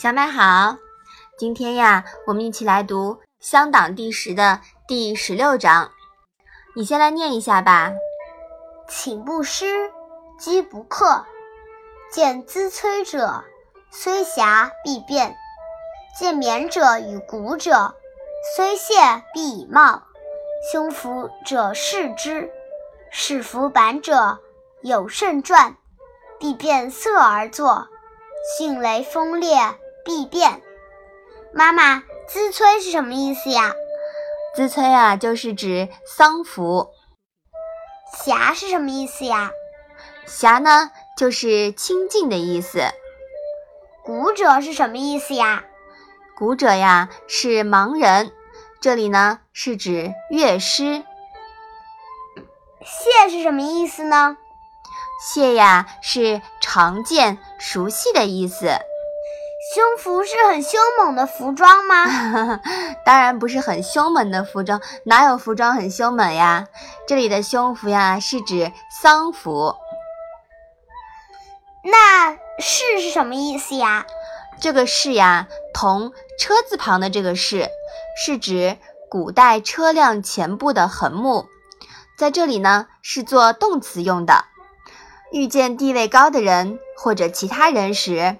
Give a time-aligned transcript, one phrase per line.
[0.00, 0.78] 小麦好，
[1.36, 5.90] 今天呀，我们一起来读《乡党》第十的第十六章。
[6.74, 7.92] 你先来念一下吧。
[8.88, 9.92] 寝不施，
[10.38, 11.26] 饥不克。
[12.10, 13.44] 见资催者，
[13.90, 15.34] 虽狭必变；
[16.18, 17.94] 见勉者与古者，
[18.56, 18.94] 虽懈
[19.34, 20.04] 必以貌。
[20.72, 22.50] 胸服者视之，
[23.10, 24.38] 使服板者
[24.80, 25.76] 有甚传，
[26.38, 27.88] 必变色而作。
[28.56, 29.58] 迅雷锋烈。
[30.10, 30.60] 必变。
[31.54, 33.72] 妈妈，资催是什么意思呀？
[34.56, 36.90] 资催啊，就是指丧服。
[38.18, 39.52] 暇是什么意思呀？
[40.26, 42.80] 暇呢，就是清静的意思。
[44.02, 45.62] 古者是什么意思呀？
[46.36, 48.32] 古者呀，是盲人。
[48.80, 51.04] 这里呢，是指乐师。
[52.82, 54.36] 谢是什么意思呢？
[55.24, 58.80] 谢呀，是常见、熟悉的意思。
[59.60, 62.06] 胸服是很凶猛的服装吗？
[63.04, 66.66] 当然不是很凶猛的服装，哪有服装很凶猛呀？
[67.06, 69.76] 这里的胸服呀，是指丧服。
[71.84, 74.06] 那士是什么意思呀？
[74.60, 77.68] 这个士呀，同车字旁的这个士，
[78.16, 78.78] 是指
[79.10, 81.46] 古代车辆前部的横木，
[82.16, 84.46] 在这里呢是做动词用的。
[85.32, 88.38] 遇见地位高的人或者其他人时。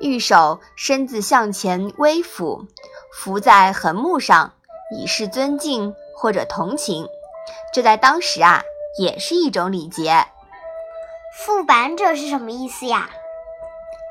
[0.00, 2.66] 玉手身子向前微俯，
[3.12, 4.54] 伏在横木上，
[4.96, 7.06] 以示尊敬或者同情。
[7.72, 8.62] 这在当时啊，
[8.98, 10.26] 也是一种礼节。
[11.38, 13.10] 副板者是什么意思呀？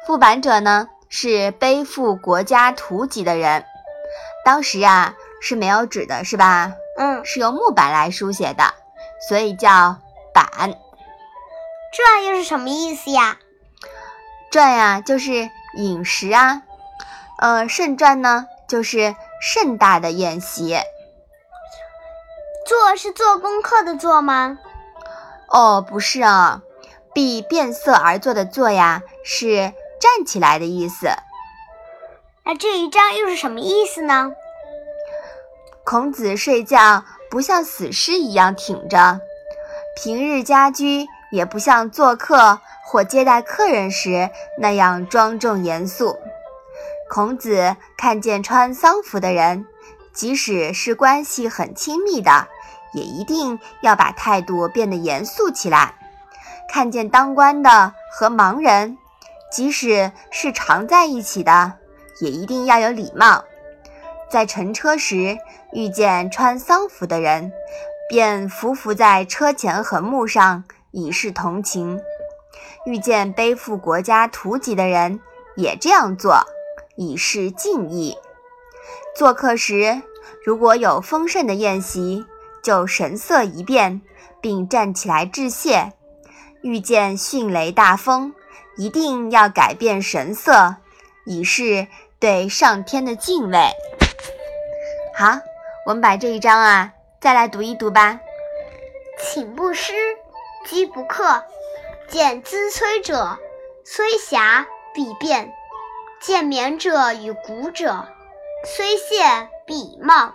[0.05, 3.65] 副板者呢，是背负国家图籍的人。
[4.45, 6.73] 当时啊，是没有纸的，是吧？
[6.97, 8.73] 嗯，是用木板来书写的，
[9.27, 9.97] 所以叫
[10.33, 10.47] 板。
[11.91, 13.37] 这又是什么意思呀？
[14.51, 16.63] 转呀，就是饮食啊，
[17.37, 20.77] 呃，盛传呢，就是盛大的宴席。
[22.65, 24.57] 做是做功课的做吗？
[25.47, 26.61] 哦，不是啊，
[27.13, 31.07] 必变色而作的作呀，是站起来的意思。
[32.43, 34.31] 那这一章又是什么意思呢？
[35.83, 39.19] 孔子睡觉不像死尸一样挺着，
[39.95, 42.59] 平日家居也不像做客。
[42.89, 46.17] 或接待客人时那样庄重严肃。
[47.07, 49.67] 孔子看见穿丧服的人，
[50.11, 52.47] 即使是关系很亲密的，
[52.95, 55.93] 也一定要把态度变得严肃起来；
[56.67, 58.97] 看见当官的和盲人，
[59.51, 61.73] 即使是常在一起的，
[62.21, 63.43] 也一定要有礼貌。
[64.31, 65.37] 在乘车时
[65.73, 67.51] 遇见穿丧服的人，
[68.09, 72.01] 便伏伏在车前横木上，以示同情。
[72.85, 75.19] 遇见背负国家图籍的人，
[75.55, 76.43] 也这样做，
[76.95, 78.17] 以示敬意。
[79.15, 80.01] 做客时，
[80.45, 82.25] 如果有丰盛的宴席，
[82.63, 84.01] 就神色一变，
[84.41, 85.93] 并站起来致谢。
[86.61, 88.33] 遇见迅雷大风，
[88.77, 90.75] 一定要改变神色，
[91.25, 91.87] 以示
[92.19, 93.57] 对上天的敬畏。
[95.15, 95.39] 好，
[95.85, 98.19] 我们把这一章啊，再来读一读吧。
[99.21, 99.93] 寝不施，
[100.65, 101.43] 饥不克。
[102.09, 103.37] 见资催者，
[103.85, 105.49] 虽狭必变；
[106.19, 108.07] 见勉者与古者，
[108.65, 110.33] 虽懈必以貌。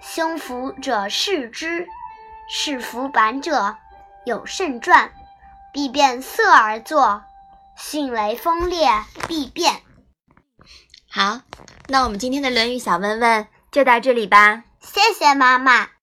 [0.00, 1.88] 胸服者视之，
[2.48, 3.76] 视服板者
[4.24, 5.12] 有甚传，
[5.72, 7.24] 必变色而作。
[7.76, 8.88] 迅雷风烈
[9.26, 9.82] 必变。
[11.10, 11.40] 好，
[11.88, 14.62] 那我们今天的《论语》小问问就到这里吧。
[14.80, 15.97] 谢谢妈妈。